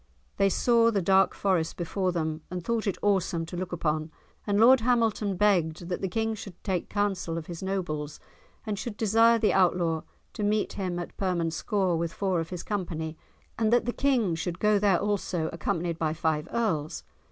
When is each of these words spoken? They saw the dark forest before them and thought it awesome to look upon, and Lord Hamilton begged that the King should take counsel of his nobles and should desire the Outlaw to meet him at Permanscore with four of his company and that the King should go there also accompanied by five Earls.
They 0.37 0.49
saw 0.49 0.89
the 0.89 0.99
dark 0.99 1.35
forest 1.35 1.77
before 1.77 2.11
them 2.11 2.41
and 2.49 2.63
thought 2.65 2.87
it 2.87 2.97
awesome 3.03 3.45
to 3.45 3.55
look 3.55 3.71
upon, 3.71 4.09
and 4.47 4.59
Lord 4.59 4.79
Hamilton 4.79 5.37
begged 5.37 5.89
that 5.89 6.01
the 6.01 6.07
King 6.09 6.33
should 6.33 6.55
take 6.63 6.89
counsel 6.89 7.37
of 7.37 7.45
his 7.45 7.61
nobles 7.61 8.19
and 8.65 8.79
should 8.79 8.97
desire 8.97 9.37
the 9.37 9.53
Outlaw 9.53 10.01
to 10.33 10.43
meet 10.43 10.73
him 10.73 10.97
at 10.97 11.15
Permanscore 11.17 11.95
with 11.99 12.13
four 12.13 12.39
of 12.39 12.49
his 12.49 12.63
company 12.63 13.15
and 13.59 13.71
that 13.71 13.85
the 13.85 13.93
King 13.93 14.33
should 14.33 14.57
go 14.57 14.79
there 14.79 14.97
also 14.99 15.51
accompanied 15.53 15.99
by 15.99 16.13
five 16.15 16.47
Earls. 16.51 17.03